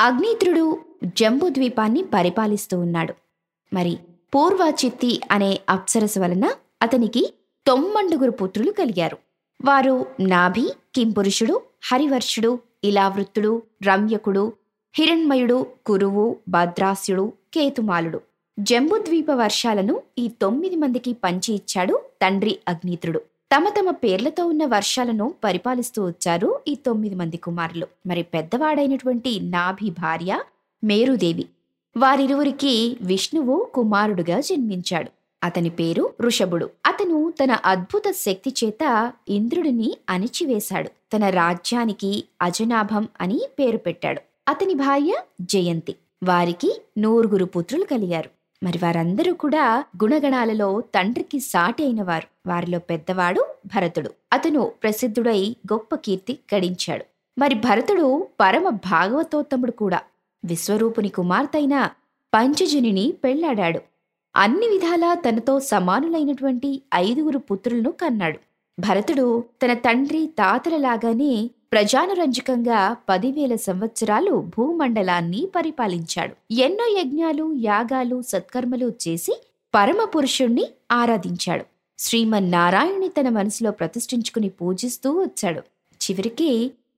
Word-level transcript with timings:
అగ్నిత్రుడు 0.00 0.78
జంబుద్వీపాన్ని 1.04 2.04
పరిపాలిస్తూ 2.14 2.78
ఉన్నాడు. 2.78 3.14
మరి 3.72 3.98
పూర్వచిత్తి 4.34 5.20
అనే 5.30 5.60
అప్సరస 5.70 6.18
వలన 6.18 6.46
అతనికి 6.82 7.34
తొమ్మండుగురు 7.66 8.30
పుత్రులు 8.30 8.70
కలిగారు. 8.70 9.18
వారు 9.64 10.06
నాభి 10.20 10.72
కింపురుషుడు 10.94 11.60
హరివర్షుడు 11.92 12.58
ఇలావృత్తుడు 12.84 13.62
రమ్యకుడు 13.82 14.52
హిరణ్మయుడు 14.94 15.66
కురువు 15.86 16.36
భద్రాస్యుడు 16.48 17.32
కేతుమాలుడు. 17.54 18.20
జంబుద్వీప 18.58 19.30
వర్షాలను 19.30 20.02
ఈ 20.18 20.28
తొమ్మిది 20.42 20.76
మందికి 20.76 21.12
పంచి 21.12 21.54
ఇచ్చాడు 21.54 22.00
తండ్రి 22.22 22.58
అగ్నిత్రుడు 22.68 23.20
తమ 23.54 23.68
తమ 23.68 23.90
పేర్లతో 23.90 24.46
ఉన్న 24.46 24.64
వర్షాలను 24.64 25.34
పరిపాలిస్తూ 25.44 26.06
వచ్చారు 26.06 26.60
ఈ 26.68 26.74
తొమ్మిది 26.74 27.14
మంది 27.14 27.36
కుమారులు. 27.36 27.86
మరి 28.06 28.22
పెద్దవాడైనటువంటి 28.22 29.40
నాభి 29.40 29.90
భార్య 29.90 30.42
మేరుదేవి. 30.84 31.46
వారిరువురికి 31.96 32.96
విష్ణువు 33.02 33.70
కుమారుడుగా 33.74 34.40
జన్మించాడు. 34.40 35.10
అతని 35.42 35.70
పేరు 35.70 36.10
ఋషభుడు. 36.20 36.70
అతను 36.86 37.32
తన 37.44 37.58
అద్భుత 37.64 38.02
శక్తి 38.10 38.54
చేత 38.64 39.12
ఇంద్రుడిని 39.28 39.96
అణిచివేశాడు. 40.10 40.88
తన 41.16 41.30
రాజ్యానికి 41.30 42.24
అజనాభం 42.42 43.08
అని 43.20 43.40
పేరు 43.58 43.76
పెట్టాడు. 43.76 44.20
అతని 44.48 44.74
భార్య 44.74 45.14
జయంతి. 45.40 45.96
వారికి 46.24 46.82
నూరుగురు 46.98 47.44
పుత్రులు 47.44 47.84
కలిగారు. 47.84 48.30
మరి 48.66 48.78
వారందరూ 48.82 49.34
కూడా 49.34 49.84
గుణగణాలలో 50.04 50.80
తండ్రికి 50.80 51.40
సాటి 51.40 51.84
అయినవారు 51.84 52.48
వారిలో 52.48 52.78
పెద్దవాడు 52.78 53.46
భరతుడు. 53.66 54.10
అతను 54.32 54.72
ప్రసిద్ధుడై 54.82 55.56
గొప్ప 55.72 55.94
కీర్తి 55.94 56.38
గడించాడు. 56.54 57.04
మరి 57.38 57.54
భరతుడు 57.54 58.26
పరమ 58.40 58.68
భాగవతోత్తముడు 58.68 59.70
కూడా. 59.70 60.00
విశ్వరూపుని 60.44 61.08
కుమార్తెైన 61.08 61.90
పంచజనిని 62.34 63.14
పెళ్ళాడాడు. 63.24 63.80
అన్ని 64.36 64.68
విధాలా 64.68 65.14
తనతో 65.14 65.60
సమానులైనటువంటి 65.60 66.82
ఐదుగురు 66.94 67.38
పుత్రులను 67.38 67.90
కన్నాడు. 67.92 68.38
భరతుడు 68.78 69.26
తన 69.62 69.74
తండ్రి 69.74 70.26
తాతలలాగానే 70.38 71.50
ప్రజానురంజకంగా 71.72 72.96
పదివేల 73.08 73.54
సంవత్సరాలు 73.54 74.44
భూమండలాన్ని 74.56 75.48
పరిపాలించాడు. 75.56 76.34
ఎన్నో 76.52 76.86
యజ్ఞాలు 76.98 77.52
యాగాలు 77.60 78.22
సత్కర్మలు 78.22 78.92
చేసి 79.04 79.34
పరమ 79.74 80.04
పురుషుణ్ణి 80.04 80.66
ఆరాధించాడు. 80.92 81.64
శ్రీమన్నారాయణుని 81.98 83.08
తన 83.08 83.28
మనసులో 83.28 83.70
ప్రతిష్ఠించుకుని 83.70 84.48
పూజిస్తూ 84.48 85.10
వచ్చాడు. 85.20 85.62
చివరికి 86.00 86.50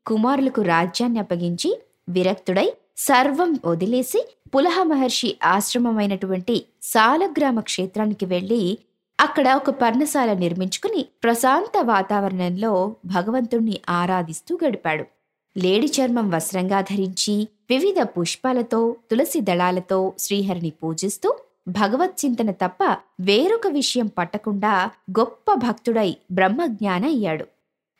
కుమారులకు 0.06 0.62
రాజ్యాన్ని 0.62 1.18
అప్పగించి 1.18 1.70
విరక్తుడై 2.08 2.68
సర్వం 2.96 3.58
వదిలేసి 3.64 4.20
పులహ 4.54 4.82
మహర్షి 4.82 5.36
ఆశ్రమమైనటువంటి 5.44 6.56
సాలగ్రామ 6.82 7.60
క్షేత్రానికి 7.60 8.26
వెళ్ళి 8.26 8.78
అక్కడ 9.18 9.52
ఒక 9.52 9.70
పర్ణశాల 9.70 10.32
నిర్మించుకుని 10.32 11.06
ప్రశాంత 11.22 11.82
వాతావరణంలో 11.82 12.72
భగవంతుణ్ణి 13.06 13.80
ఆరాధిస్తూ 13.88 14.58
గడిపాడు. 14.64 15.04
లేడి 15.56 15.86
చర్మం 15.86 16.30
వస్త్రంగా 16.30 16.80
ధరించి 16.80 17.48
వివిధ 17.70 18.00
పుష్పాలతో 18.02 18.96
తులసి 19.10 19.40
దళాలతో 19.40 20.12
శ్రీహరిని 20.18 20.70
పూజిస్తూ 20.70 21.34
భగవత్ 21.68 22.24
చింతన 22.24 22.50
తప్ప 22.50 22.82
వేరొక 23.20 23.66
విషయం 23.66 24.06
పట్టకుండా 24.06 24.90
గొప్ప 25.10 25.54
భక్తుడై 25.54 26.16
బ్రహ్మజ్ఞాన 26.32 27.04
అయ్యాడు 27.04 27.46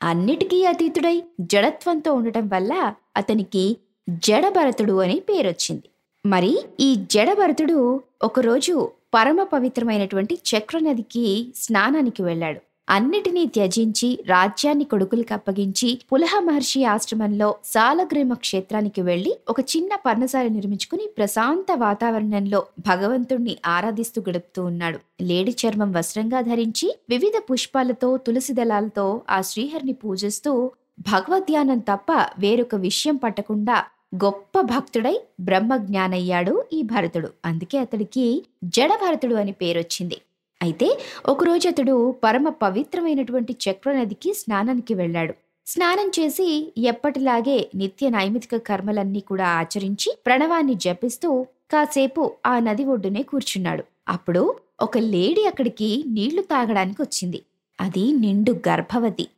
అన్నిటికీ 0.03 0.64
అతీతుడై 0.64 1.22
జడత్వంతో 1.41 2.14
ఉండటం 2.14 2.48
వల్ల 2.48 2.72
అతనికి 3.16 3.64
జడభరతుడు 4.08 4.92
అని 5.00 5.20
పేరొచ్చింది. 5.20 5.88
మరి 6.27 6.53
ఈ 6.80 6.94
జడభరతుడు 7.10 8.00
ఒకరోజు 8.22 8.75
పరమ 9.14 9.42
పవిత్రమైనటువంటి 9.42 10.34
చక్రనదికి 10.51 11.53
స్నానానికి 11.56 12.22
వెళ్ళాడు. 12.22 12.60
అన్నిటినీ 12.88 13.47
త్యజించి 13.47 14.19
రాజ్యాన్ని 14.27 14.84
కొడుకులకు 14.84 15.32
అప్పగించి 15.32 16.00
పులహ 16.12 16.38
మహర్షి 16.38 16.84
ఆశ్రమంలో 16.84 17.56
సాలగ్రామ 17.65 18.34
క్షేత్రానికి 18.34 19.03
వెళ్ళి 19.03 19.32
ఒక 19.49 19.60
చిన్న 19.60 19.91
పర్ణశాల 20.06 20.47
నిర్మించుకుని 20.47 21.09
ప్రశాంత 21.19 21.66
వాతావరణంలో 21.77 22.66
భగవంతుణ్ణి 22.87 23.56
ఆరాధిస్తూ 23.66 24.22
గడుపుతూ 24.28 24.65
ఉన్నాడు. 24.65 24.99
లేడి 25.22 25.56
చర్మం 25.62 25.93
వస్త్రంగా 25.93 26.41
ధరించి 26.41 26.88
వివిధ 27.09 27.37
పుష్పాలతో 27.50 28.16
తులసి 28.16 28.53
దళాలతో 28.53 29.22
ఆ 29.31 29.41
శ్రీహరిని 29.43 29.93
పూజిస్తూ 29.93 30.53
భగవద్ధ్యానం 31.00 31.78
తప్ప 31.78 32.12
వేరొక 32.38 32.75
విషయం 32.75 33.16
పట్టకుండా 33.16 33.77
గొప్ప 34.14 34.60
భక్తుడై 34.60 35.20
బ్రహ్మజ్ఞానయ్యాడు 35.41 36.64
ఈ 36.72 36.82
భరతుడు. 36.82 37.28
అందుకే 37.44 37.78
అతడికి 37.78 38.44
జడ 38.64 38.91
భరతుడు 38.92 39.34
అని 39.34 39.52
పేరొచ్చింది. 39.52 40.19
అయితే 40.62 40.98
ఒకరోజు 41.26 41.69
అతడు 41.69 42.14
పరమ 42.24 42.48
పవిత్రమైనటువంటి 42.48 43.56
చక్రనదికి 43.66 44.34
స్నానానికి 44.34 44.94
వెళ్ళాడు. 44.94 45.34
స్నానం 45.66 46.08
చేసి 46.08 46.72
ఎప్పటిలాగే 46.78 47.70
నిత్య 47.74 48.08
నైమితిక 48.08 48.56
కర్మలన్నీ 48.56 49.20
కూడా 49.20 49.46
ఆచరించి 49.46 50.16
ప్రణవాన్ని 50.26 50.75
జపిస్తూ 50.75 51.46
కాసేపు 51.70 52.32
ఆ 52.46 52.58
నది 52.58 52.84
ఒడ్డునే 52.84 53.22
కూర్చున్నాడు. 53.22 53.84
అప్పుడు 54.08 54.54
ఒక 54.80 54.98
లేడీ 54.98 55.44
అక్కడికి 55.46 56.04
నీళ్ళు 56.06 56.42
తాగడానికి 56.42 57.02
వచ్చింది. 57.02 57.42
అది 57.80 58.12
నిండు 58.12 58.52
గర్భవతి. 58.69 59.28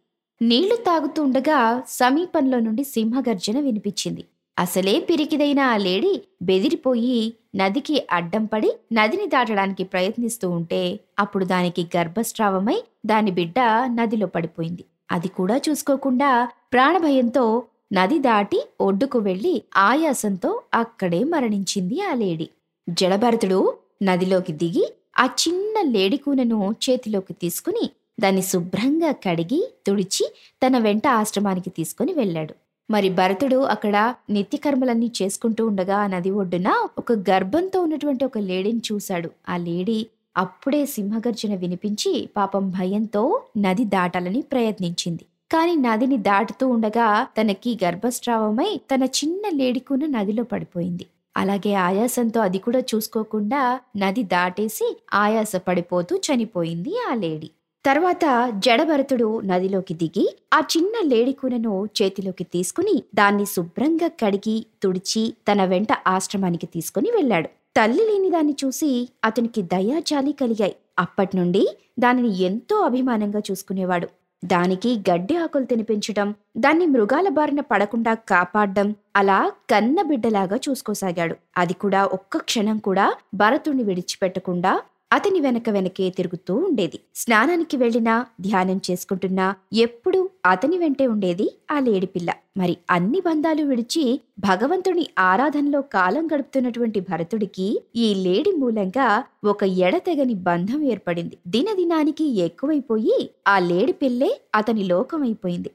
నీళ్ళు 0.42 0.76
తాగుతుండగా 0.76 1.82
సమీపంలో 1.88 2.58
నుండి 2.60 2.84
సింహగర్జన 2.84 3.60
వినిపించింది. 3.60 4.24
అసలే 4.60 5.00
పిరికిదైన 5.00 5.60
ఆ 5.60 5.76
లేడీ 5.76 6.12
బెదిరిపోయి 6.42 7.20
నదికి 7.56 8.06
అడ్డం 8.10 8.44
పడి 8.44 8.70
నదిని 8.92 9.26
దాటడానికి 9.26 9.84
ప్రయత్నిస్తూ 9.84 10.50
ఉంటే 10.50 10.80
అప్పుడు 11.18 11.44
దానికి 11.44 11.86
గర్భస్రావమై 11.96 12.76
దాని 13.06 13.30
బిడ్డ 13.30 13.58
నదిలో 13.90 14.26
పడిపోయింది. 14.26 14.84
అది 15.10 15.28
కూడా 15.28 15.56
చూసుకోకుండా 15.56 16.30
ప్రాణభయంతో 16.72 17.44
నది 17.92 18.18
దాటి 18.18 18.58
ఒడ్డుకు 18.80 19.18
వెళ్ళి 19.18 19.54
ఆయాసంతో 19.76 20.50
అక్కడే 20.74 21.24
మరణించింది 21.24 22.00
ఆ 22.00 22.14
లేడీ. 22.14 22.48
జడభరతుడు 22.88 23.60
నదిలోకి 24.02 24.52
దిగి 24.52 24.84
ఆ 25.18 25.24
చిన్న 25.42 25.90
లేడి 25.90 26.16
కూనను 26.16 26.76
చేతిలోకి 26.84 27.32
తీసుకుని 27.32 27.86
దాన్ని 28.20 28.42
శుభ్రంగా 28.42 29.12
కడిగి 29.24 29.60
తుడిచి 29.86 30.24
తన 30.62 30.78
వెంట 30.78 31.06
ఆశ్రమానికి 31.08 31.70
తీసుకుని 31.70 32.12
వెళ్ళాడు. 32.12 32.54
మరి 32.90 33.08
భరతుడు 33.10 33.56
అక్కడ 33.56 34.14
నిత్యకర్మలన్నీ 34.30 35.12
చేసుకుంటూ 35.22 35.66
ఉండగా 35.66 35.96
ఆ 35.96 36.06
నది 36.06 36.30
ఒడ్డున 36.30 36.68
ఒక 36.98 37.12
గర్భంతో 37.12 37.82
ఉన్నటువంటి 37.82 38.24
ఒక 38.24 38.38
లేడీని 38.38 38.82
చూశాడు. 38.92 39.30
ఆ 39.48 39.56
లేడీ 39.56 40.06
అప్పుడే 40.36 40.86
సింహగర్జన 40.86 41.54
వినిపించి 41.54 42.28
పాపం 42.36 42.70
భయంతో 42.70 43.42
నది 43.56 43.84
దాటాలని 43.84 44.42
ప్రయత్నించింది. 44.42 45.24
కాని 45.52 45.76
నదిని 45.76 46.16
దాటుతూ 46.16 46.68
ఉండగా 46.68 47.26
తనకి 47.40 47.78
గర్భస్రావమై 47.84 48.80
తన 48.94 49.02
చిన్న 49.02 49.42
లేడికున 49.54 50.06
నదిలో 50.06 50.42
పడిపోయింది. 50.42 51.06
అలాగే 51.36 51.74
ఆయాసంతో 51.74 52.40
అది 52.40 52.58
కూడా 52.58 52.80
చూసుకోకుండా 52.80 53.80
నది 53.96 54.22
దాటేసి 54.22 54.96
ఆయాస 55.14 55.56
పడిపోతూ 55.56 56.16
చనిపోయింది 56.16 56.94
ఆ 57.10 57.14
లేడీ. 57.14 57.50
తర్వాత 57.84 58.24
జడభరతుడు 58.58 59.40
నదిలోకి 59.40 59.94
దిగి 59.94 60.24
ఆ 60.52 60.58
చిన్న 60.58 60.94
లేడికూనను 61.08 61.88
చేతిలోకి 61.98 62.44
తీసుకుని 62.44 63.02
దాన్ని 63.14 63.46
శుభ్రంగా 63.46 64.08
కడిగి 64.22 64.66
తుడిచి 64.82 65.34
తన 65.48 65.64
వెంట 65.64 65.88
ఆశ్రమానికి 66.06 66.66
తీసుకుని 66.66 67.10
వెళ్ళాడు. 67.10 67.48
తల్లి 67.76 68.04
లేని 68.10 68.30
దాన్ని 68.30 68.54
చూసి 68.64 69.08
అతనికి 69.24 69.62
దయాచాలి 69.62 70.32
కలిగాయి. 70.32 70.74
అప్పట్నుండి 70.98 71.64
దానిని 71.98 72.42
ఎంతో 72.42 72.76
అభిమానంగా 72.80 73.42
చూసుకునేవాడు. 73.50 74.08
దానికి 74.44 74.90
గడ్డి 75.10 75.36
ఆకులు 75.36 75.64
తినిపించటం 75.64 76.34
దాన్ని 76.56 76.86
మృగాల 76.86 77.28
బారిన 77.28 77.60
పడకుండా 77.60 78.14
కాపాడ్డం 78.14 78.94
అలా 79.16 79.52
కన్న 79.70 80.02
బిడ్డలాగా 80.02 80.56
చూసుకోసాగాడు. 80.68 81.36
అది 81.56 81.74
కూడా 81.74 82.04
ఒక్క 82.04 82.36
క్షణం 82.38 82.78
కూడా 82.78 83.06
భరతుణ్ణి 83.34 83.82
విడిచిపెట్టకుండా 83.82 84.72
అతని 85.10 85.40
వెనక 85.40 85.68
వెనకే 85.70 86.10
తిరుగుతూ 86.10 86.54
ఉండేది. 86.56 86.98
స్నానానికి 87.14 87.76
వెళ్ళినా 87.76 88.14
ధ్యానం 88.40 88.80
చేసుకుంటున్నా 88.90 89.54
ఎప్పుడూ 89.72 90.20
అతని 90.46 90.78
వెంటే 90.78 91.06
ఉండేది 91.06 91.46
ఆ 91.70 91.78
లేడిపిల్ల 91.80 92.30
మరి 92.56 92.76
అన్ని 92.90 93.20
బంధాలు 93.20 93.62
విడిచి 93.64 94.04
భగవంతుని 94.38 95.06
ఆరాధనలో 95.18 95.80
కాలం 95.82 96.26
గడుపుతున్నటువంటి 96.26 97.00
భరతుడికి 97.00 97.68
ఈ 97.96 98.14
లేడి 98.14 98.52
మూలంగా 98.56 99.08
ఒక 99.44 99.62
ఎడతెగని 99.64 100.34
బంధం 100.34 100.82
ఏర్పడింది. 100.84 101.38
దినదినానికి 101.46 102.24
ఎక్కువైపోయి 102.38 103.18
ఆ 103.48 103.58
లేడి 103.58 103.92
పిల్లే 103.92 104.40
అతని 104.54 104.84
లోకమైపోయింది. 104.84 105.70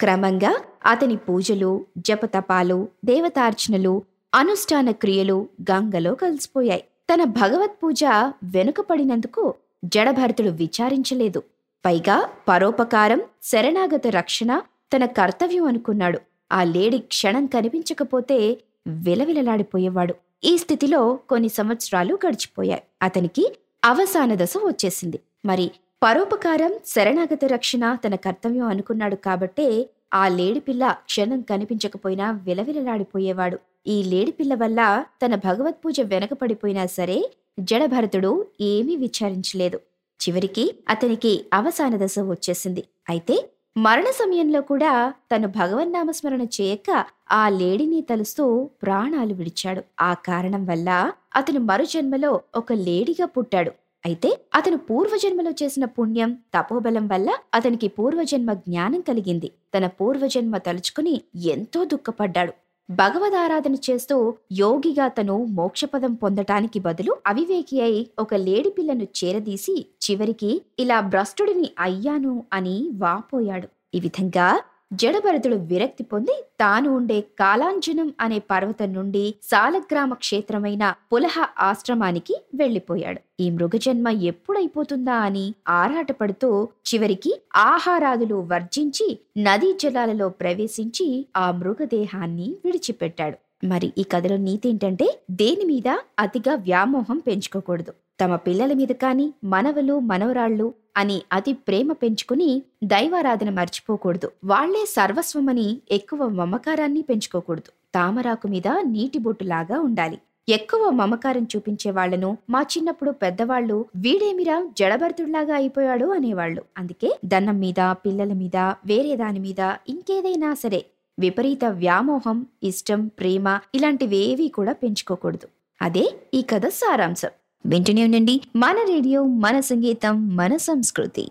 క్రమంగా 0.00 0.52
అతని 0.86 1.16
పూజలు 1.16 1.72
జపతపాలు 1.98 2.88
దేవతార్చనలు 3.04 4.02
అనుష్ఠాన 4.32 4.90
క్రియలు 4.90 5.48
గంగలో 5.70 6.14
కలిసిపోయాయి. 6.14 6.84
తన 7.10 7.24
భగవత్ 7.24 7.82
పూజ 7.82 8.04
వెనుకపడినందుకు 8.44 9.54
జడభరతుడు 9.84 10.48
విచారించలేదు. 10.48 11.42
పైగా 11.84 12.28
పరోపకారం 12.48 13.20
శరణాగత 13.42 14.06
రక్షణ 14.06 14.62
తన 14.96 15.04
కర్తవ్యం 15.04 15.64
అనుకున్నాడు. 15.64 16.20
ఆ 16.52 16.64
లేడి 16.64 16.98
క్షణం 16.98 17.46
కనిపించకపోతే 17.46 18.58
విలవిలలాడిపోయేవాడు. 18.86 20.14
ఈ 20.44 20.58
స్థితిలో 20.58 21.18
కొన్ని 21.28 21.48
సంవత్సరాలు 21.48 22.18
గడిచిపోయాయి. 22.26 22.82
అతనికి 23.02 23.54
అవసాన 23.84 24.34
దశ 24.34 24.54
వచ్చేసింది. 24.64 25.20
మరి 25.44 25.70
పరోపకారం 26.02 26.74
శరణాగత 26.86 27.44
రక్షణ 27.44 27.94
తన 27.94 28.14
కర్తవ్యం 28.14 28.66
అనుకున్నాడు 28.66 29.16
కాబట్టే 29.16 29.88
ఆ 30.12 30.28
లేడిపిల్ల 30.28 30.92
క్షణం 30.92 31.40
కనిపించకపోయినా 31.40 32.30
విలవిలలాడిపోయేవాడు. 32.30 33.58
ఈ 33.86 34.02
లేడిపిల్ల 34.02 34.54
వల్ల 34.54 35.04
తన 35.22 35.34
భగవత్పూజ 35.34 36.00
వెనకపడిపోయినా 36.00 36.86
సరే 36.86 37.30
జడభరతుడు 37.60 38.46
ఏమీ 38.60 38.96
విచారించలేదు. 38.96 39.78
చివరికి 40.20 40.74
అతనికి 40.88 41.44
అవసాన 41.52 41.96
దశ 41.96 42.18
వచ్చేసింది. 42.18 42.84
అయితే 43.08 43.50
మరణ 43.76 44.04
సమయంలో 44.10 44.60
కూడా 44.60 45.12
తను 45.32 45.48
భగవన్నామస్మరణ 45.48 46.42
చేయక 46.42 47.04
ఆ 47.32 47.48
లేడిని 47.48 48.00
తలుస్తూ 48.00 48.64
ప్రాణాలు 48.82 49.34
విడిచాడు. 49.34 49.82
ఆ 50.00 50.14
కారణం 50.14 50.66
వల్ల 50.66 51.12
అతను 51.36 51.60
మరుజన్మలో 51.60 52.40
ఒక 52.56 52.72
లేడిగా 52.72 53.26
పుట్టాడు. 53.26 53.72
అయితే 54.04 54.28
అతను 54.54 54.76
పూర్వజన్మలో 54.88 55.50
చేసిన 55.60 55.84
పుణ్యం 55.96 56.30
తపోబలం 56.54 57.06
వల్ల 57.06 57.30
అతనికి 57.54 57.88
పూర్వజన్మ 57.88 58.50
జ్ఞానం 58.66 59.00
కలిగింది. 59.00 59.48
తన 59.74 59.86
పూర్వజన్మ 59.98 60.56
తలుచుకుని 60.58 61.14
ఎంతో 61.54 61.80
దుఃఖపడ్డాడు. 61.84 62.52
భగవదారాధన 62.88 63.74
చేస్తూ 63.86 64.16
యోగిగా 64.52 65.08
తను 65.08 65.36
మోక్షపదం 65.58 66.14
పొందటానికి 66.14 66.78
బదులు 66.80 67.12
అవివేకి 67.26 67.76
అయి 67.80 68.00
ఒక 68.18 68.34
లేడి 68.46 68.70
పిల్లను 68.70 69.06
చేరదీసి 69.18 69.74
చివరికి 70.04 70.50
ఇలా 70.78 70.98
భ్రష్టుడిని 71.12 71.68
అయ్యాను 71.78 72.34
అని 72.52 72.76
వాపోయాడు. 73.04 73.68
ఈ 73.94 74.00
విధంగా 74.00 74.48
జడభరతుడు 74.90 75.56
విరక్తి 75.70 76.04
పొంది 76.04 76.34
తాను 76.60 76.88
ఉండే 76.90 77.20
కాలాంజనం 77.38 78.08
అనే 78.20 78.38
పర్వతం 78.50 78.92
నుండి 78.92 79.22
సాలగ్రామ 79.42 80.14
క్షేత్రమైన 80.14 80.84
పులహ 81.12 81.36
ఆశ్రమానికి 81.58 82.34
వెళ్ళిపోయాడు 82.54 83.20
ఈ 83.40 83.50
మృగజన్మ 83.50 84.08
ఎప్పుడైపోతుందా 84.22 85.16
అని 85.18 85.44
ఆరాటపడుతూ 85.68 86.50
చివరికి 86.86 87.32
ఆహారాదులు 87.56 88.34
వర్జించి 88.50 89.08
నదీ 89.38 89.72
జలాలలో 89.80 90.28
ప్రవేశించి 90.40 91.08
ఆ 91.36 91.50
మృగదేహాన్ని 91.50 92.56
విడిచిపెట్టాడు. 92.64 93.38
మరి 93.64 93.92
ఈ 93.98 94.02
కథలో 94.02 94.36
నీతి 94.40 94.68
ఏంటంటే 94.68 95.06
దేని 95.30 95.64
మీద 95.64 95.88
అతిగా 96.18 96.54
వ్యామోహం 96.66 97.18
పెంచుకోకూడదు. 97.18 97.92
తమ 98.20 98.36
పిల్లల 98.36 98.72
మీద 98.72 98.92
కానీ 99.02 99.26
మనవలు 99.44 99.98
మనవరాళ్ళు 100.10 100.66
అని 100.96 101.22
అతి 101.32 101.52
ప్రేమ 101.52 101.92
పెంచుకుని 101.92 102.62
దైవారాధన 102.84 103.50
మర్చిపోకూడదు. 103.50 104.30
వాళ్ళే 104.44 104.84
సర్వస్వమని 104.86 105.80
ఎక్కువ 105.90 106.28
మమకారాన్ని 106.28 107.02
పెంచుకోకూడదు. 107.02 107.72
తామరాకు 107.94 108.48
మీద 108.48 108.68
నీటి 108.82 109.18
బొట్టులాగా 109.18 109.80
ఉండాలి. 109.80 110.18
ఎక్కువ 110.48 110.90
మమకారం 110.90 111.46
చూపించే 111.56 111.90
వాళ్ళను 111.90 112.38
మా 112.50 112.60
చిన్నప్పుడు 112.62 113.10
పెద్దవాళ్ళు 113.10 113.86
వీడేమిరా 113.96 114.68
జడభర్తుడిలాగా 114.78 115.54
అయిపోయాడు 115.54 116.06
అనేవాళ్ళు. 116.06 116.62
అందుకే 116.78 117.18
దన్నం 117.24 117.60
మీద 117.60 117.80
పిల్లల 117.80 118.32
మీద 118.32 118.56
వేరే 118.86 119.16
దాని 119.16 119.38
మీద 119.38 119.74
ఇంకేదైనా 119.88 120.54
సరే 120.54 120.84
విపరీత 121.18 121.64
వ్యామోహం 121.64 122.46
ఇష్టం 122.62 123.06
ప్రేమ 123.06 123.58
ఇలాంటివేవీ 123.74 124.48
కూడా 124.48 124.72
పెంచుకోకూడదు. 124.72 125.48
అదే 125.82 126.14
ఈ 126.34 126.42
కథ 126.42 126.66
సారాంశం. 126.66 127.28
వింటూనే 127.66 128.04
ఉండండి. 128.04 128.40
మన 128.56 128.76
రేడియో 128.88 129.24
మన 129.24 129.60
సంగీతం 129.60 130.36
మన 130.36 130.56
సంస్కృతి. 130.56 131.28